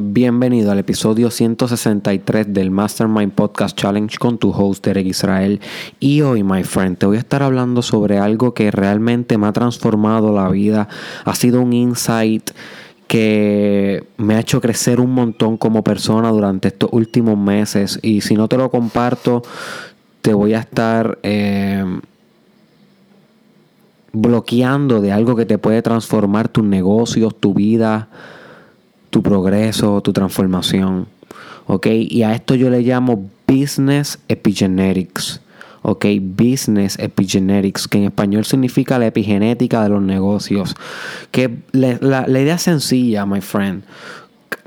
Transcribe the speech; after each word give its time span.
Bienvenido 0.00 0.70
al 0.70 0.78
episodio 0.78 1.28
163 1.28 2.54
del 2.54 2.70
Mastermind 2.70 3.32
Podcast 3.32 3.76
Challenge 3.76 4.16
con 4.16 4.38
tu 4.38 4.52
host 4.52 4.86
Derek 4.86 5.08
Israel. 5.08 5.60
Y 5.98 6.20
hoy, 6.20 6.44
my 6.44 6.62
friend, 6.62 6.96
te 6.96 7.06
voy 7.06 7.16
a 7.16 7.18
estar 7.18 7.42
hablando 7.42 7.82
sobre 7.82 8.18
algo 8.18 8.54
que 8.54 8.70
realmente 8.70 9.36
me 9.38 9.48
ha 9.48 9.52
transformado 9.52 10.32
la 10.32 10.48
vida. 10.50 10.88
Ha 11.24 11.34
sido 11.34 11.60
un 11.60 11.72
insight 11.72 12.52
que 13.08 14.04
me 14.18 14.36
ha 14.36 14.40
hecho 14.40 14.60
crecer 14.60 15.00
un 15.00 15.10
montón 15.10 15.56
como 15.56 15.82
persona 15.82 16.30
durante 16.30 16.68
estos 16.68 16.90
últimos 16.92 17.36
meses. 17.36 17.98
Y 18.00 18.20
si 18.20 18.36
no 18.36 18.46
te 18.46 18.56
lo 18.56 18.70
comparto, 18.70 19.42
te 20.22 20.32
voy 20.32 20.54
a 20.54 20.60
estar 20.60 21.18
eh, 21.24 21.84
bloqueando 24.12 25.00
de 25.00 25.10
algo 25.10 25.34
que 25.34 25.44
te 25.44 25.58
puede 25.58 25.82
transformar 25.82 26.48
tus 26.48 26.62
negocios, 26.62 27.34
tu 27.34 27.52
vida 27.52 28.08
tu 29.10 29.22
progreso, 29.22 30.00
tu 30.00 30.12
transformación. 30.12 31.06
¿Ok? 31.66 31.86
Y 31.86 32.22
a 32.22 32.34
esto 32.34 32.54
yo 32.54 32.70
le 32.70 32.80
llamo 32.80 33.28
Business 33.46 34.18
Epigenetics. 34.28 35.40
¿ok? 35.82 36.06
Business 36.20 36.98
Epigenetics, 36.98 37.86
que 37.88 37.98
en 37.98 38.04
español 38.04 38.44
significa 38.44 38.98
la 38.98 39.06
epigenética 39.06 39.82
de 39.82 39.90
los 39.90 40.02
negocios. 40.02 40.74
Que 41.30 41.58
la, 41.72 42.26
la 42.26 42.40
idea 42.40 42.54
es 42.54 42.62
sencilla, 42.62 43.26
my 43.26 43.40
friend 43.40 43.82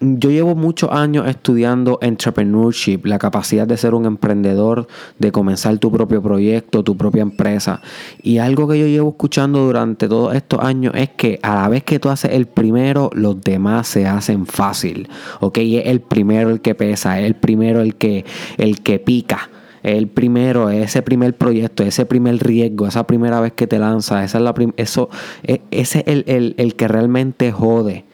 yo 0.01 0.31
llevo 0.31 0.55
muchos 0.55 0.89
años 0.91 1.27
estudiando 1.27 1.99
entrepreneurship, 2.01 3.05
la 3.05 3.19
capacidad 3.19 3.67
de 3.67 3.77
ser 3.77 3.93
un 3.93 4.05
emprendedor, 4.05 4.87
de 5.19 5.31
comenzar 5.31 5.77
tu 5.77 5.91
propio 5.91 6.21
proyecto, 6.23 6.83
tu 6.83 6.97
propia 6.97 7.21
empresa. 7.21 7.81
Y 8.23 8.39
algo 8.39 8.67
que 8.67 8.79
yo 8.79 8.87
llevo 8.87 9.09
escuchando 9.11 9.59
durante 9.59 10.07
todos 10.07 10.33
estos 10.33 10.59
años 10.59 10.93
es 10.95 11.09
que 11.09 11.39
a 11.43 11.55
la 11.55 11.69
vez 11.69 11.83
que 11.83 11.99
tú 11.99 12.09
haces 12.09 12.31
el 12.33 12.47
primero, 12.47 13.11
los 13.13 13.39
demás 13.41 13.87
se 13.87 14.07
hacen 14.07 14.47
fácil. 14.47 15.07
¿Ok? 15.39 15.59
Es 15.59 15.85
el 15.85 16.01
primero 16.01 16.49
el 16.49 16.61
que 16.61 16.73
pesa, 16.73 17.19
es 17.19 17.27
el 17.27 17.35
primero 17.35 17.81
el 17.81 17.95
que, 17.95 18.25
el 18.57 18.81
que 18.81 18.99
pica 18.99 19.49
el 19.83 20.07
primero, 20.07 20.69
ese 20.69 21.01
primer 21.01 21.35
proyecto, 21.35 21.81
ese 21.81 22.05
primer 22.05 22.37
riesgo, 22.37 22.85
esa 22.85 23.07
primera 23.07 23.41
vez 23.41 23.53
que 23.53 23.65
te 23.65 23.79
lanzas, 23.79 24.25
esa 24.25 24.37
es 24.37 24.43
la 24.43 24.53
eso, 24.77 25.09
e, 25.41 25.61
ese 25.71 25.99
es 25.99 26.07
el, 26.07 26.23
el, 26.27 26.55
el, 26.59 26.75
que 26.75 26.87
realmente 26.87 27.51
jode. 27.51 28.05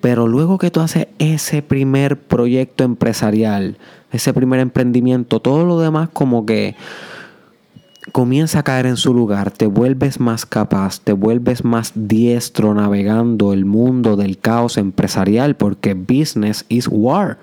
Pero 0.00 0.28
luego 0.28 0.58
que 0.58 0.70
tú 0.70 0.80
haces 0.80 1.08
ese 1.18 1.62
primer 1.62 2.18
proyecto 2.18 2.84
empresarial, 2.84 3.78
ese 4.12 4.32
primer 4.32 4.60
emprendimiento, 4.60 5.40
todo 5.40 5.64
lo 5.64 5.80
demás 5.80 6.08
como 6.12 6.46
que 6.46 6.76
comienza 8.12 8.60
a 8.60 8.62
caer 8.62 8.86
en 8.86 8.96
su 8.96 9.12
lugar, 9.14 9.50
te 9.50 9.66
vuelves 9.66 10.20
más 10.20 10.46
capaz, 10.46 11.00
te 11.00 11.12
vuelves 11.12 11.64
más 11.64 11.92
diestro 11.94 12.72
navegando 12.74 13.52
el 13.52 13.64
mundo 13.64 14.16
del 14.16 14.38
caos 14.38 14.76
empresarial 14.76 15.56
porque 15.56 15.94
business 15.94 16.64
is 16.68 16.88
war. 16.90 17.38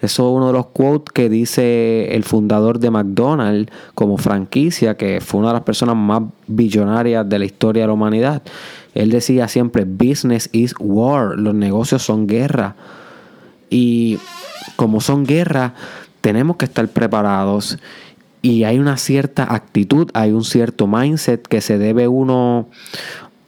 Eso 0.00 0.28
es 0.28 0.36
uno 0.36 0.48
de 0.48 0.52
los 0.54 0.66
quotes 0.66 1.12
que 1.12 1.28
dice 1.28 2.12
el 2.16 2.24
fundador 2.24 2.80
de 2.80 2.90
McDonald's 2.90 3.72
como 3.94 4.18
franquicia, 4.18 4.96
que 4.96 5.20
fue 5.20 5.38
una 5.38 5.50
de 5.50 5.54
las 5.54 5.62
personas 5.62 5.94
más 5.94 6.24
billonarias 6.48 7.28
de 7.28 7.38
la 7.38 7.44
historia 7.44 7.84
de 7.84 7.86
la 7.86 7.92
humanidad. 7.92 8.42
Él 8.94 9.10
decía 9.10 9.48
siempre, 9.48 9.84
business 9.84 10.48
is 10.52 10.74
war, 10.78 11.38
los 11.38 11.54
negocios 11.54 12.02
son 12.02 12.26
guerra. 12.26 12.76
Y 13.70 14.18
como 14.76 15.00
son 15.00 15.24
guerra, 15.24 15.74
tenemos 16.20 16.56
que 16.56 16.66
estar 16.66 16.86
preparados 16.88 17.78
y 18.42 18.64
hay 18.64 18.78
una 18.78 18.96
cierta 18.96 19.54
actitud, 19.54 20.10
hay 20.14 20.32
un 20.32 20.44
cierto 20.44 20.88
mindset 20.88 21.46
que 21.46 21.60
se 21.60 21.78
debe 21.78 22.08
uno 22.08 22.68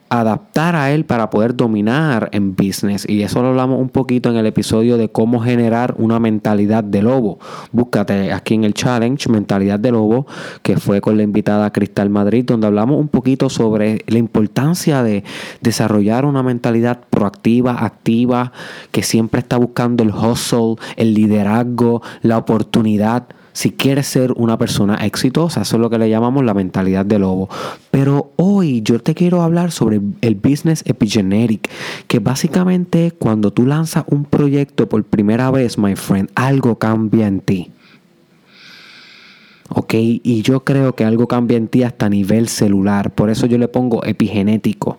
adaptar 0.08 0.76
a 0.76 0.92
él 0.92 1.04
para 1.04 1.30
poder 1.30 1.56
dominar 1.56 2.28
en 2.32 2.54
business. 2.54 3.06
Y 3.08 3.22
eso 3.22 3.42
lo 3.42 3.48
hablamos 3.48 3.80
un 3.80 3.88
poquito 3.88 4.30
en 4.30 4.36
el 4.36 4.46
episodio 4.46 4.96
de 4.96 5.08
cómo 5.08 5.40
generar 5.40 5.94
una 5.98 6.20
mentalidad 6.20 6.84
de 6.84 7.02
lobo. 7.02 7.38
Búscate 7.72 8.32
aquí 8.32 8.54
en 8.54 8.64
el 8.64 8.74
challenge 8.74 9.28
Mentalidad 9.28 9.78
de 9.78 9.90
Lobo, 9.90 10.26
que 10.62 10.76
fue 10.76 11.00
con 11.00 11.16
la 11.16 11.22
invitada 11.22 11.72
Cristal 11.72 12.10
Madrid, 12.10 12.44
donde 12.44 12.66
hablamos 12.66 13.00
un 13.00 13.08
poquito 13.08 13.48
sobre 13.48 14.04
la 14.06 14.18
importancia 14.18 15.02
de 15.02 15.24
desarrollar 15.60 16.24
una 16.24 16.42
mentalidad 16.42 17.00
proactiva, 17.10 17.84
activa, 17.84 18.52
que 18.90 19.02
siempre 19.02 19.40
está 19.40 19.56
buscando 19.56 20.02
el 20.02 20.10
hustle, 20.10 20.76
el 20.96 21.14
liderazgo, 21.14 22.02
la 22.22 22.38
oportunidad 22.38 23.26
si 23.54 23.70
quieres 23.70 24.06
ser 24.08 24.32
una 24.32 24.58
persona 24.58 24.96
exitosa. 24.96 25.62
Eso 25.62 25.76
es 25.76 25.80
lo 25.80 25.88
que 25.88 25.98
le 25.98 26.10
llamamos 26.10 26.44
la 26.44 26.52
mentalidad 26.52 27.06
de 27.06 27.18
lobo. 27.18 27.48
Pero 27.90 28.32
hoy 28.36 28.82
yo 28.82 28.98
te 28.98 29.14
quiero 29.14 29.40
hablar 29.42 29.70
sobre 29.70 30.00
el 30.20 30.34
business 30.34 30.82
epigenetic, 30.86 31.70
que 32.08 32.18
básicamente 32.18 33.12
cuando 33.12 33.52
tú 33.52 33.64
lanzas 33.64 34.04
un 34.08 34.24
proyecto 34.24 34.88
por 34.88 35.02
primera 35.04 35.50
vez, 35.50 35.78
my 35.78 35.94
friend, 35.94 36.30
algo 36.34 36.78
cambia 36.78 37.28
en 37.28 37.40
ti. 37.40 37.70
¿ok? 39.68 39.94
Y 39.94 40.42
yo 40.42 40.64
creo 40.64 40.94
que 40.94 41.04
algo 41.04 41.28
cambia 41.28 41.56
en 41.56 41.68
ti 41.68 41.84
hasta 41.84 42.08
nivel 42.08 42.48
celular. 42.48 43.12
Por 43.12 43.30
eso 43.30 43.46
yo 43.46 43.56
le 43.56 43.68
pongo 43.68 44.04
epigenético. 44.04 44.98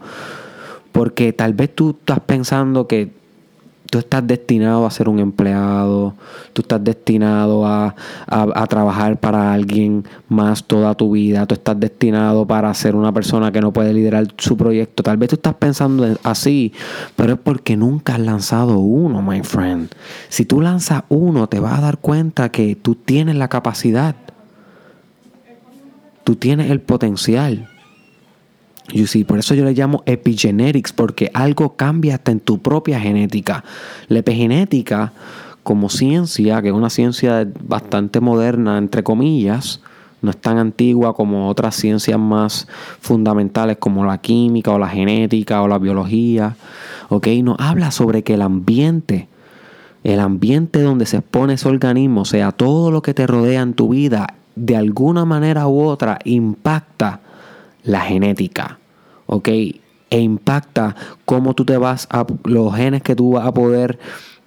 Porque 0.93 1.33
tal 1.33 1.53
vez 1.53 1.75
tú 1.75 1.97
estás 1.99 2.22
pensando 2.22 2.87
que 2.87 3.11
tú 3.95 4.00
estás 4.00 4.28
destinado 4.28 4.85
a 4.85 4.91
ser 4.91 5.07
un 5.07 5.19
empleado, 5.19 6.16
tú 6.51 6.63
estás 6.63 6.83
destinado 6.83 7.66
a, 7.66 7.95
trabajar 8.67 9.17
para 9.17 9.53
alguien 9.53 10.03
más 10.28 10.66
toda 10.66 10.94
tu 10.95 11.11
vida, 11.11 11.45
tú 11.45 11.56
estás 11.56 11.79
destinado 11.79 12.45
para 12.45 12.73
ser 12.73 12.94
una 12.94 13.13
persona 13.13 13.53
que 13.53 13.61
no 13.61 13.72
puede 13.72 13.94
liderar 13.94 14.28
su 14.38 14.57
proyecto. 14.57 15.01
Tal 15.01 15.16
vez 15.16 15.29
tú 15.29 15.35
estás 15.35 15.53
pensando 15.53 16.05
así, 16.23 16.73
pero 17.16 17.35
es 17.35 17.39
porque 17.39 17.78
nunca 17.78 18.16
has 18.16 18.19
lanzado 18.19 18.79
uno, 18.79 19.22
my 19.22 19.44
friend. 19.44 19.88
Si 20.28 20.44
tú 20.44 20.59
lanzas 20.59 21.03
uno, 21.07 21.47
te 21.47 21.61
vas 21.61 21.79
a 21.79 21.81
dar 21.81 22.00
cuenta 22.00 22.50
que 22.50 22.75
tú 22.75 22.95
tienes 22.95 23.38
la 23.38 23.47
capacidad, 23.47 24.17
tú 26.25 26.35
tienes 26.35 26.69
el 26.69 26.81
potencial. 26.81 27.69
You 28.94 29.07
see, 29.07 29.23
por 29.23 29.40
eso 29.40 29.56
yo 29.56 29.66
le 29.66 29.73
llamo 29.73 30.03
epigenetics, 30.06 30.94
porque 30.94 31.31
algo 31.34 31.75
cambia 31.75 32.16
hasta 32.16 32.31
en 32.31 32.40
tu 32.40 32.59
propia 32.59 33.00
genética. 33.00 33.63
La 34.07 34.19
epigenética, 34.19 35.12
como 35.63 35.90
ciencia, 35.90 36.62
que 36.62 36.68
es 36.68 36.73
una 36.73 36.91
ciencia 36.91 37.47
bastante 37.68 38.19
moderna, 38.19 38.78
entre 38.78 39.03
comillas, 39.03 39.81
no 40.22 40.31
es 40.31 40.38
tan 40.38 40.57
antigua 40.57 41.16
como 41.16 41.50
otras 41.50 41.75
ciencias 41.75 42.19
más 42.19 42.68
fundamentales 43.00 43.78
como 43.78 44.06
la 44.06 44.19
química 44.19 44.72
o 44.72 44.79
la 44.79 44.90
genética 44.90 45.62
o 45.62 45.67
la 45.67 45.79
biología, 45.79 46.56
¿ok? 47.09 47.28
Nos 47.44 47.59
habla 47.59 47.91
sobre 47.91 48.23
que 48.23 48.35
el 48.35 48.41
ambiente, 48.41 49.28
el 50.03 50.19
ambiente 50.19 50.81
donde 50.81 51.06
se 51.06 51.17
expone 51.17 51.53
ese 51.53 51.67
organismo, 51.67 52.25
sea, 52.25 52.52
todo 52.52 52.91
lo 52.91 53.02
que 53.02 53.13
te 53.13 53.25
rodea 53.25 53.62
en 53.62 53.73
tu 53.73 53.90
vida, 53.90 54.35
de 54.56 54.78
alguna 54.78 55.25
manera 55.25 55.67
u 55.67 55.81
otra 55.81 56.19
impacta 56.23 57.19
la 57.85 58.01
genética, 58.01 58.79
¿ok? 59.28 59.47
E 59.47 60.19
impacta 60.19 60.96
cómo 61.25 61.53
tú 61.53 61.66
te 61.66 61.78
vas 61.78 62.07
a, 62.12 62.25
los 62.44 62.75
genes 62.75 63.01
que 63.01 63.16
tú 63.16 63.31
vas 63.31 63.47
a 63.47 63.53
poder 63.53 63.97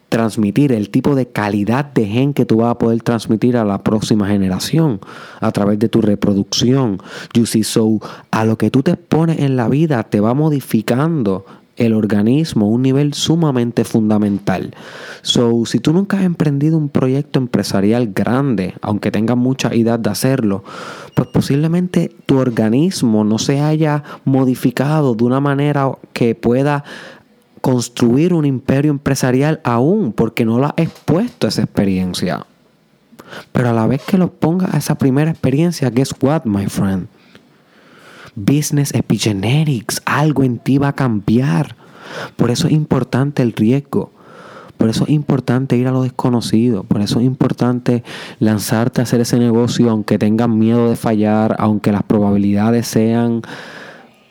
transmitir, 0.09 0.72
el 0.72 0.91
tipo 0.91 1.15
de 1.15 1.26
calidad 1.26 1.84
de 1.84 2.06
gen 2.06 2.32
que 2.32 2.47
tú 2.47 2.59
vas 2.59 2.71
a 2.71 2.78
poder 2.78 3.03
transmitir 3.03 3.56
a 3.56 3.65
la 3.65 3.82
próxima 3.82 4.26
generación 4.26 5.00
a 5.41 5.53
través 5.53 5.78
de 5.78 5.88
tu 5.88 6.00
reproducción. 6.00 6.99
You 7.34 7.47
see, 7.47 7.62
so 7.62 8.00
a 8.31 8.44
lo 8.44 8.56
que 8.56 8.71
tú 8.71 8.82
te 8.82 8.97
pones 8.97 9.41
en 9.41 9.56
la 9.56 9.69
vida 9.69 10.03
te 10.05 10.20
va 10.20 10.34
modificando 10.34 11.44
el 11.78 11.94
organismo 11.94 12.69
un 12.69 12.83
nivel 12.83 13.15
sumamente 13.15 13.84
fundamental. 13.84 14.75
So, 15.22 15.65
si 15.65 15.78
tú 15.78 15.93
nunca 15.93 16.19
has 16.19 16.25
emprendido 16.25 16.77
un 16.77 16.89
proyecto 16.89 17.39
empresarial 17.39 18.12
grande, 18.12 18.75
aunque 18.83 19.11
tengas 19.11 19.37
mucha 19.37 19.71
edad 19.71 19.99
de 19.99 20.11
hacerlo, 20.11 20.65
pues 21.15 21.28
posiblemente 21.28 22.12
tu 22.27 22.38
organismo 22.38 23.25
no 23.25 23.38
se 23.38 23.61
haya 23.61 24.03
modificado 24.25 25.15
de 25.15 25.25
una 25.25 25.41
manera 25.41 25.93
que 26.12 26.34
pueda 26.34 26.84
construir 27.61 28.34
un 28.34 28.44
imperio 28.44 28.91
empresarial 28.91 29.61
aún, 29.65 30.12
porque 30.12 30.44
no 30.44 30.59
lo 30.59 30.67
has 30.67 30.75
expuesto 30.77 31.47
a 31.47 31.50
esa 31.50 31.62
experiencia. 31.62 32.47
Pero 33.52 33.70
a 33.70 33.73
la 33.73 33.87
vez 33.87 34.02
que 34.02 34.19
lo 34.19 34.31
pongas 34.31 34.75
a 34.75 34.79
esa 34.79 34.97
primera 34.97 35.31
experiencia, 35.31 35.91
guess 35.91 36.14
what, 36.20 36.44
my 36.44 36.67
friend? 36.67 37.08
Business 38.38 38.94
epigenetics, 38.94 40.00
algo 40.05 40.44
en 40.44 40.58
ti 40.58 40.79
va 40.79 40.88
a 40.88 40.94
cambiar. 40.94 41.76
Por 42.37 42.50
eso 42.50 42.67
es 42.67 42.73
importante 42.73 43.43
el 43.43 43.52
riesgo. 43.52 44.12
Por 44.76 44.88
eso 44.88 45.05
es 45.05 45.11
importante 45.11 45.76
ir 45.76 45.88
a 45.88 45.90
lo 45.90 46.02
desconocido. 46.02 46.85
Por 46.85 47.00
eso 47.00 47.19
es 47.19 47.26
importante 47.26 48.05
lanzarte 48.38 49.00
a 49.00 49.05
hacer 49.05 49.20
ese 49.20 49.38
negocio 49.38 49.90
aunque 49.90 50.19
tengas 50.19 50.49
miedo 50.49 50.88
de 50.88 50.96
fallar, 50.96 51.56
aunque 51.58 51.90
las 51.90 52.05
probabilidades 52.05 52.87
sean 52.87 53.43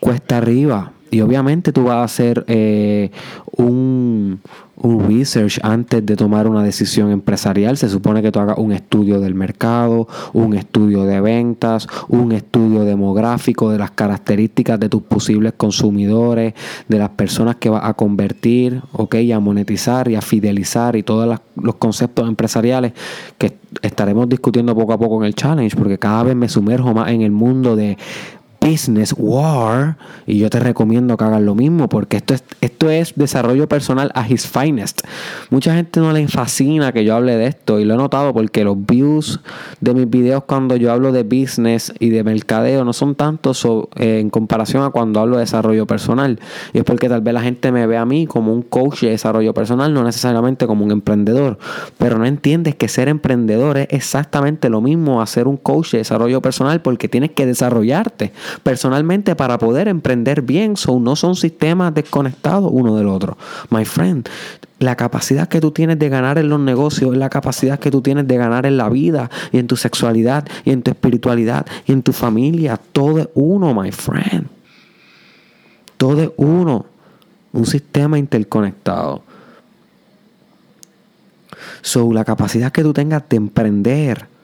cuesta 0.00 0.38
arriba. 0.38 0.92
Y 1.10 1.20
obviamente 1.20 1.72
tú 1.72 1.84
vas 1.84 1.96
a 1.96 2.04
hacer 2.04 2.44
eh, 2.48 3.10
un, 3.56 4.40
un, 4.76 5.08
research 5.08 5.58
antes 5.62 6.04
de 6.04 6.16
tomar 6.16 6.46
una 6.46 6.62
decisión 6.62 7.10
empresarial. 7.10 7.76
Se 7.76 7.88
supone 7.88 8.22
que 8.22 8.30
tú 8.30 8.40
hagas 8.40 8.58
un 8.58 8.72
estudio 8.72 9.20
del 9.20 9.34
mercado, 9.34 10.08
un 10.32 10.54
estudio 10.54 11.04
de 11.04 11.20
ventas, 11.20 11.86
un 12.08 12.32
estudio 12.32 12.84
demográfico 12.84 13.70
de 13.70 13.78
las 13.78 13.90
características 13.92 14.78
de 14.78 14.88
tus 14.88 15.02
posibles 15.02 15.54
consumidores, 15.56 16.54
de 16.88 16.98
las 16.98 17.10
personas 17.10 17.56
que 17.56 17.70
vas 17.70 17.84
a 17.84 17.94
convertir, 17.94 18.82
ok, 18.92 19.16
a 19.34 19.40
monetizar 19.40 20.08
y 20.08 20.14
a 20.14 20.20
fidelizar 20.20 20.96
y 20.96 21.02
todos 21.02 21.40
los 21.56 21.74
conceptos 21.76 22.28
empresariales 22.28 22.92
que 23.38 23.56
estaremos 23.82 24.28
discutiendo 24.28 24.74
poco 24.74 24.92
a 24.92 24.98
poco 24.98 25.18
en 25.18 25.26
el 25.26 25.34
challenge, 25.34 25.76
porque 25.76 25.98
cada 25.98 26.22
vez 26.22 26.36
me 26.36 26.48
sumerjo 26.48 26.94
más 26.94 27.10
en 27.10 27.22
el 27.22 27.30
mundo 27.30 27.76
de 27.76 27.96
Business 28.68 29.14
War. 29.16 29.96
Y 30.26 30.38
yo 30.38 30.50
te 30.50 30.60
recomiendo 30.60 31.16
que 31.16 31.24
hagas 31.24 31.42
lo 31.42 31.54
mismo 31.54 31.88
porque 31.88 32.18
esto 32.18 32.34
es, 32.34 32.44
esto 32.60 32.90
es 32.90 33.14
desarrollo 33.16 33.68
personal 33.68 34.10
a 34.14 34.28
his 34.28 34.46
finest. 34.46 35.02
Mucha 35.50 35.74
gente 35.74 36.00
no 36.00 36.12
le 36.12 36.28
fascina 36.28 36.92
que 36.92 37.04
yo 37.04 37.14
hable 37.14 37.36
de 37.36 37.46
esto 37.46 37.80
y 37.80 37.84
lo 37.84 37.94
he 37.94 37.96
notado 37.96 38.32
porque 38.34 38.64
los 38.64 38.76
views 38.86 39.40
de 39.80 39.94
mis 39.94 40.10
videos 40.10 40.44
cuando 40.44 40.76
yo 40.76 40.92
hablo 40.92 41.12
de 41.12 41.22
business 41.22 41.92
y 41.98 42.10
de 42.10 42.24
mercadeo 42.24 42.84
no 42.84 42.92
son 42.92 43.14
tantos 43.14 43.64
eh, 43.96 44.20
en 44.20 44.30
comparación 44.30 44.82
a 44.84 44.90
cuando 44.90 45.20
hablo 45.20 45.36
de 45.36 45.42
desarrollo 45.42 45.86
personal. 45.86 46.38
Y 46.72 46.78
es 46.78 46.84
porque 46.84 47.08
tal 47.08 47.20
vez 47.20 47.34
la 47.34 47.42
gente 47.42 47.72
me 47.72 47.86
ve 47.86 47.96
a 47.96 48.04
mí 48.04 48.26
como 48.26 48.52
un 48.52 48.62
coach 48.62 49.02
de 49.02 49.10
desarrollo 49.10 49.54
personal, 49.54 49.94
no 49.94 50.04
necesariamente 50.04 50.66
como 50.66 50.84
un 50.84 50.90
emprendedor. 50.90 51.58
Pero 51.96 52.18
no 52.18 52.26
entiendes 52.26 52.74
que 52.74 52.88
ser 52.88 53.08
emprendedor 53.08 53.78
es 53.78 53.88
exactamente 53.90 54.68
lo 54.68 54.80
mismo 54.80 55.22
a 55.22 55.26
ser 55.26 55.48
un 55.48 55.56
coach 55.56 55.92
de 55.92 55.98
desarrollo 55.98 56.42
personal 56.42 56.82
porque 56.82 57.08
tienes 57.08 57.30
que 57.30 57.46
desarrollarte 57.46 58.32
personalmente 58.62 59.34
para 59.36 59.58
poder 59.58 59.88
emprender 59.88 60.42
bien. 60.42 60.76
So, 60.76 60.98
no 61.00 61.16
son 61.16 61.36
sistemas 61.36 61.94
desconectados 61.94 62.70
uno 62.72 62.96
del 62.96 63.08
otro. 63.08 63.36
My 63.70 63.84
friend, 63.84 64.28
la 64.78 64.96
capacidad 64.96 65.48
que 65.48 65.60
tú 65.60 65.72
tienes 65.72 65.98
de 65.98 66.08
ganar 66.08 66.38
en 66.38 66.48
los 66.48 66.60
negocios 66.60 67.12
es 67.12 67.18
la 67.18 67.30
capacidad 67.30 67.78
que 67.78 67.90
tú 67.90 68.00
tienes 68.00 68.28
de 68.28 68.36
ganar 68.36 68.66
en 68.66 68.76
la 68.76 68.88
vida 68.88 69.30
y 69.52 69.58
en 69.58 69.66
tu 69.66 69.76
sexualidad 69.76 70.46
y 70.64 70.70
en 70.70 70.82
tu 70.82 70.90
espiritualidad 70.90 71.66
y 71.86 71.92
en 71.92 72.02
tu 72.02 72.12
familia. 72.12 72.78
Todo 72.92 73.18
es 73.18 73.28
uno, 73.34 73.74
my 73.74 73.90
friend. 73.90 74.46
Todo 75.96 76.22
es 76.22 76.30
uno. 76.36 76.86
Un 77.52 77.66
sistema 77.66 78.18
interconectado. 78.18 79.22
So, 81.82 82.12
la 82.12 82.24
capacidad 82.24 82.70
que 82.70 82.82
tú 82.82 82.92
tengas 82.92 83.28
de 83.28 83.36
emprender 83.36 84.37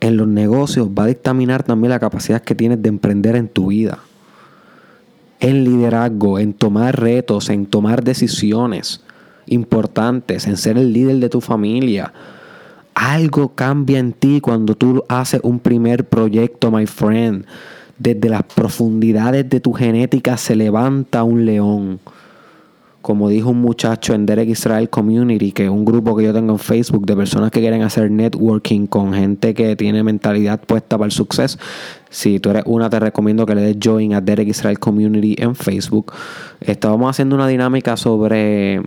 en 0.00 0.16
los 0.16 0.28
negocios 0.28 0.88
va 0.88 1.04
a 1.04 1.08
dictaminar 1.08 1.62
también 1.62 1.90
la 1.90 1.98
capacidad 1.98 2.42
que 2.42 2.54
tienes 2.54 2.82
de 2.82 2.88
emprender 2.88 3.36
en 3.36 3.48
tu 3.48 3.68
vida. 3.68 3.98
En 5.40 5.64
liderazgo, 5.64 6.38
en 6.38 6.52
tomar 6.52 7.00
retos, 7.00 7.48
en 7.48 7.66
tomar 7.66 8.02
decisiones 8.02 9.02
importantes, 9.46 10.46
en 10.46 10.56
ser 10.56 10.78
el 10.78 10.92
líder 10.92 11.16
de 11.16 11.28
tu 11.28 11.40
familia. 11.40 12.12
Algo 12.94 13.54
cambia 13.54 13.98
en 13.98 14.12
ti 14.12 14.40
cuando 14.40 14.74
tú 14.74 15.04
haces 15.08 15.40
un 15.44 15.60
primer 15.60 16.04
proyecto, 16.08 16.70
my 16.70 16.86
friend. 16.86 17.44
Desde 17.98 18.28
las 18.28 18.42
profundidades 18.42 19.48
de 19.48 19.60
tu 19.60 19.72
genética 19.72 20.36
se 20.36 20.54
levanta 20.54 21.22
un 21.22 21.44
león 21.44 22.00
como 23.02 23.28
dijo 23.28 23.50
un 23.50 23.60
muchacho 23.60 24.14
en 24.14 24.26
Derek 24.26 24.48
Israel 24.48 24.90
Community, 24.90 25.52
que 25.52 25.64
es 25.64 25.70
un 25.70 25.84
grupo 25.84 26.16
que 26.16 26.24
yo 26.24 26.32
tengo 26.32 26.52
en 26.52 26.58
Facebook 26.58 27.06
de 27.06 27.16
personas 27.16 27.50
que 27.50 27.60
quieren 27.60 27.82
hacer 27.82 28.10
networking 28.10 28.86
con 28.86 29.14
gente 29.14 29.54
que 29.54 29.76
tiene 29.76 30.02
mentalidad 30.02 30.60
puesta 30.60 30.98
para 30.98 31.06
el 31.06 31.12
suceso. 31.12 31.58
Si 32.10 32.40
tú 32.40 32.50
eres 32.50 32.64
una, 32.66 32.90
te 32.90 32.98
recomiendo 32.98 33.46
que 33.46 33.54
le 33.54 33.62
des 33.62 33.76
join 33.82 34.14
a 34.14 34.20
Derek 34.20 34.48
Israel 34.48 34.78
Community 34.78 35.36
en 35.38 35.54
Facebook. 35.54 36.12
Estábamos 36.60 37.10
haciendo 37.10 37.36
una 37.36 37.46
dinámica 37.46 37.96
sobre 37.96 38.82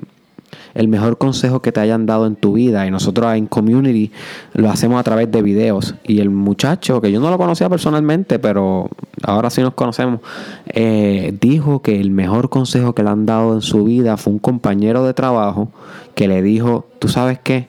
el 0.74 0.88
mejor 0.88 1.18
consejo 1.18 1.62
que 1.62 1.72
te 1.72 1.80
hayan 1.80 2.06
dado 2.06 2.26
en 2.26 2.36
tu 2.36 2.54
vida. 2.54 2.86
Y 2.88 2.92
nosotros 2.92 3.34
en 3.36 3.48
Community 3.48 4.12
lo 4.54 4.70
hacemos 4.70 5.00
a 5.00 5.04
través 5.04 5.32
de 5.32 5.42
videos. 5.42 5.96
Y 6.04 6.20
el 6.20 6.30
muchacho, 6.30 7.02
que 7.02 7.12
yo 7.12 7.20
no 7.20 7.30
lo 7.30 7.38
conocía 7.38 7.70
personalmente, 7.70 8.40
pero 8.40 8.90
ahora 9.24 9.50
sí 9.50 9.62
nos 9.62 9.74
conocemos, 9.74 10.22
eh, 10.68 11.36
dijo 11.40 11.82
que 11.82 12.00
el 12.00 12.12
mejor 12.12 12.50
consejo 12.50 12.94
que 12.94 13.04
le 13.04 13.10
han 13.10 13.26
dado 13.26 13.54
en 13.54 13.62
su 13.62 13.84
vida 13.84 14.18
fue 14.18 14.34
un 14.34 14.40
compañero 14.40 15.06
de 15.06 15.14
trabajo 15.14 15.70
que 16.16 16.28
le 16.28 16.42
dijo, 16.42 16.86
tú 17.00 17.08
sabes 17.08 17.40
qué, 17.40 17.68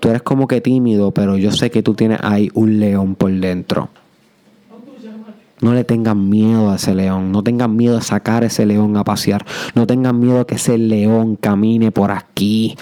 tú 0.00 0.08
eres 0.08 0.22
como 0.22 0.48
que 0.48 0.60
tímido, 0.60 1.12
pero 1.12 1.36
yo 1.36 1.52
sé 1.52 1.70
que 1.70 1.82
tú 1.82 1.94
tienes 1.94 2.18
ahí 2.22 2.50
un 2.54 2.80
león 2.80 3.14
por 3.14 3.32
dentro. 3.32 3.90
No 5.60 5.74
le 5.74 5.84
tengan 5.84 6.28
miedo 6.28 6.70
a 6.70 6.76
ese 6.76 6.94
león, 6.94 7.32
no 7.32 7.42
tengan 7.42 7.76
miedo 7.76 7.98
a 7.98 8.02
sacar 8.02 8.44
ese 8.44 8.64
león 8.64 8.96
a 8.96 9.04
pasear, 9.04 9.44
no 9.74 9.86
tengan 9.86 10.18
miedo 10.18 10.40
a 10.40 10.46
que 10.46 10.54
ese 10.54 10.78
león 10.78 11.36
camine 11.36 11.92
por 11.92 12.10
aquí. 12.10 12.76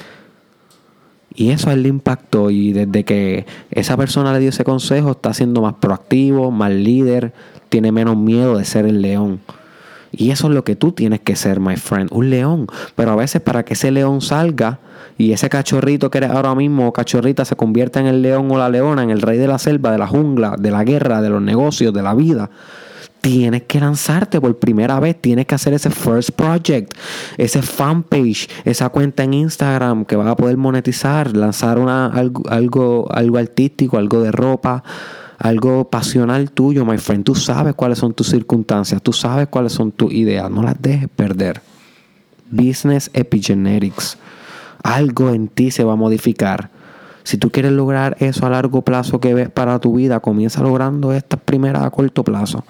Y 1.34 1.50
eso 1.50 1.70
es 1.70 1.76
el 1.76 1.86
impacto 1.86 2.50
y 2.50 2.72
desde 2.72 3.04
que 3.04 3.46
esa 3.70 3.96
persona 3.96 4.32
le 4.32 4.40
dio 4.40 4.48
ese 4.48 4.64
consejo 4.64 5.12
está 5.12 5.34
siendo 5.34 5.62
más 5.62 5.74
proactivo, 5.74 6.50
más 6.50 6.72
líder, 6.72 7.32
tiene 7.68 7.92
menos 7.92 8.16
miedo 8.16 8.58
de 8.58 8.64
ser 8.64 8.86
el 8.86 9.02
león. 9.02 9.40
Y 10.18 10.32
eso 10.32 10.48
es 10.48 10.54
lo 10.54 10.64
que 10.64 10.74
tú 10.74 10.90
tienes 10.90 11.20
que 11.20 11.36
ser, 11.36 11.60
my 11.60 11.76
friend, 11.76 12.10
un 12.12 12.28
león. 12.28 12.66
Pero 12.96 13.12
a 13.12 13.16
veces 13.16 13.40
para 13.40 13.64
que 13.64 13.74
ese 13.74 13.92
león 13.92 14.20
salga 14.20 14.80
y 15.16 15.32
ese 15.32 15.48
cachorrito 15.48 16.10
que 16.10 16.18
eres 16.18 16.30
ahora 16.30 16.56
mismo, 16.56 16.92
cachorrita, 16.92 17.44
se 17.44 17.54
convierta 17.54 18.00
en 18.00 18.06
el 18.06 18.20
león 18.20 18.50
o 18.50 18.58
la 18.58 18.68
leona, 18.68 19.04
en 19.04 19.10
el 19.10 19.22
rey 19.22 19.38
de 19.38 19.46
la 19.46 19.58
selva, 19.58 19.92
de 19.92 19.98
la 19.98 20.08
jungla, 20.08 20.56
de 20.58 20.72
la 20.72 20.82
guerra, 20.82 21.22
de 21.22 21.30
los 21.30 21.40
negocios, 21.40 21.94
de 21.94 22.02
la 22.02 22.14
vida, 22.14 22.50
tienes 23.20 23.62
que 23.64 23.80
lanzarte 23.80 24.40
por 24.40 24.58
primera 24.58 24.98
vez, 25.00 25.20
tienes 25.20 25.46
que 25.46 25.54
hacer 25.54 25.72
ese 25.74 25.90
first 25.90 26.30
project, 26.30 26.94
ese 27.36 27.62
fanpage, 27.62 28.48
esa 28.64 28.88
cuenta 28.88 29.22
en 29.22 29.34
Instagram 29.34 30.04
que 30.04 30.16
vas 30.16 30.26
a 30.26 30.36
poder 30.36 30.56
monetizar, 30.56 31.36
lanzar 31.36 31.78
una, 31.78 32.06
algo, 32.06 32.42
algo, 32.48 33.08
algo 33.12 33.38
artístico, 33.38 33.98
algo 33.98 34.20
de 34.22 34.32
ropa, 34.32 34.82
algo 35.38 35.88
pasional 35.88 36.50
tuyo, 36.50 36.84
my 36.84 36.98
friend. 36.98 37.24
Tú 37.24 37.34
sabes 37.34 37.74
cuáles 37.74 37.98
son 37.98 38.12
tus 38.12 38.28
circunstancias, 38.28 39.00
tú 39.00 39.12
sabes 39.12 39.48
cuáles 39.48 39.72
son 39.72 39.92
tus 39.92 40.12
ideas, 40.12 40.50
no 40.50 40.62
las 40.62 40.80
dejes 40.80 41.08
perder. 41.08 41.62
Business 42.50 43.10
Epigenetics. 43.14 44.18
Algo 44.82 45.30
en 45.30 45.48
ti 45.48 45.70
se 45.70 45.84
va 45.84 45.92
a 45.92 45.96
modificar. 45.96 46.70
Si 47.22 47.36
tú 47.36 47.50
quieres 47.50 47.72
lograr 47.72 48.16
eso 48.20 48.46
a 48.46 48.50
largo 48.50 48.82
plazo 48.82 49.20
que 49.20 49.34
ves 49.34 49.50
para 49.50 49.78
tu 49.78 49.94
vida, 49.94 50.20
comienza 50.20 50.62
logrando 50.62 51.12
estas 51.12 51.40
primeras 51.40 51.84
a 51.84 51.90
corto 51.90 52.24
plazo. 52.24 52.64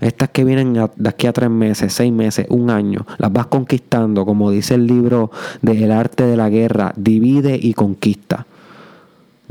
Estas 0.00 0.30
que 0.30 0.44
vienen 0.44 0.72
de 0.72 1.08
aquí 1.08 1.26
a 1.28 1.32
tres 1.32 1.50
meses, 1.50 1.92
seis 1.92 2.12
meses, 2.12 2.46
un 2.48 2.70
año, 2.70 3.06
las 3.18 3.32
vas 3.32 3.46
conquistando, 3.46 4.24
como 4.24 4.50
dice 4.50 4.74
el 4.74 4.86
libro 4.86 5.30
de 5.60 5.84
El 5.84 5.92
arte 5.92 6.26
de 6.26 6.36
la 6.36 6.48
guerra, 6.48 6.92
divide 6.96 7.58
y 7.60 7.74
conquista. 7.74 8.46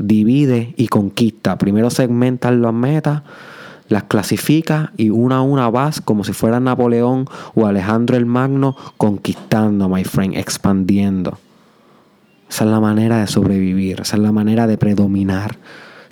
Divide 0.02 0.74
y 0.76 0.88
conquista. 0.88 1.58
Primero 1.58 1.90
segmentas 1.90 2.52
las 2.54 2.74
metas, 2.74 3.22
las 3.88 4.04
clasifica 4.04 4.92
y 4.96 5.10
una 5.10 5.36
a 5.36 5.42
una 5.42 5.70
vas 5.70 6.00
como 6.00 6.24
si 6.24 6.32
fuera 6.32 6.60
Napoleón 6.60 7.26
o 7.54 7.66
Alejandro 7.66 8.16
el 8.16 8.26
Magno 8.26 8.76
conquistando, 8.96 9.88
my 9.88 10.04
friend, 10.04 10.36
expandiendo. 10.36 11.38
Esa 12.48 12.64
es 12.64 12.70
la 12.70 12.80
manera 12.80 13.18
de 13.20 13.26
sobrevivir, 13.26 14.00
esa 14.00 14.16
es 14.16 14.22
la 14.22 14.32
manera 14.32 14.66
de 14.66 14.76
predominar. 14.76 15.58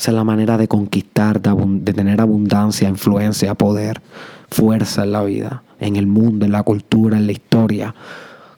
Esa 0.00 0.12
es 0.12 0.14
la 0.14 0.24
manera 0.24 0.56
de 0.56 0.66
conquistar, 0.66 1.42
de, 1.42 1.92
tener 1.92 2.22
abundancia, 2.22 2.88
influencia, 2.88 3.54
poder, 3.54 4.00
fuerza 4.48 5.04
en 5.04 5.12
la 5.12 5.22
vida, 5.22 5.62
en 5.78 5.96
el 5.96 6.06
mundo, 6.06 6.46
en 6.46 6.52
la 6.52 6.62
cultura, 6.62 7.18
en 7.18 7.26
la 7.26 7.32
historia. 7.32 7.94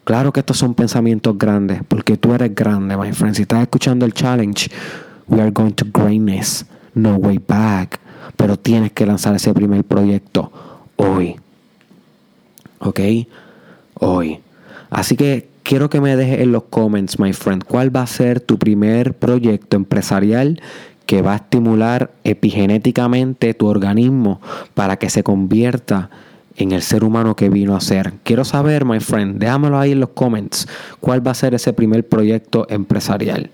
Claro 0.04 0.32
que 0.32 0.38
estos 0.38 0.56
son 0.56 0.74
pensamientos 0.74 1.36
grandes, 1.36 1.82
porque 1.88 2.16
tú 2.16 2.32
eres 2.32 2.54
grande, 2.54 2.96
my 2.96 3.12
friend. 3.12 3.34
Si 3.34 3.42
estás 3.42 3.62
escuchando 3.62 4.06
el 4.06 4.14
challenge, 4.14 4.70
we 5.28 5.40
are 5.40 5.50
going 5.50 5.72
to 5.72 5.84
greatness, 5.84 6.64
no 6.94 7.16
way 7.16 7.38
back. 7.38 8.00
Pero 8.36 8.58
tienes 8.58 8.92
que 8.92 9.06
lanzar 9.06 9.34
ese 9.34 9.52
primer 9.52 9.84
proyecto 9.84 10.52
hoy. 10.96 11.36
¿Ok? 12.78 13.00
Hoy. 13.94 14.40
Así 14.90 15.16
que 15.16 15.48
quiero 15.62 15.90
que 15.90 16.00
me 16.00 16.16
dejes 16.16 16.40
en 16.40 16.52
los 16.52 16.64
comments, 16.64 17.18
my 17.18 17.32
friend, 17.32 17.64
cuál 17.64 17.94
va 17.94 18.02
a 18.02 18.06
ser 18.06 18.40
tu 18.40 18.58
primer 18.58 19.14
proyecto 19.14 19.76
empresarial 19.76 20.60
que 21.06 21.22
va 21.22 21.32
a 21.32 21.36
estimular 21.36 22.10
epigenéticamente 22.24 23.54
tu 23.54 23.66
organismo 23.66 24.40
para 24.74 24.96
que 24.96 25.10
se 25.10 25.22
convierta 25.22 26.10
en 26.56 26.72
el 26.72 26.82
ser 26.82 27.04
humano 27.04 27.36
que 27.36 27.48
vino 27.48 27.76
a 27.76 27.80
ser. 27.80 28.14
Quiero 28.22 28.44
saber, 28.44 28.84
my 28.84 29.00
friend, 29.00 29.38
déjamelo 29.38 29.78
ahí 29.78 29.92
en 29.92 30.00
los 30.00 30.10
comments, 30.10 30.68
cuál 31.00 31.26
va 31.26 31.32
a 31.32 31.34
ser 31.34 31.54
ese 31.54 31.72
primer 31.72 32.06
proyecto 32.06 32.66
empresarial. 32.68 33.50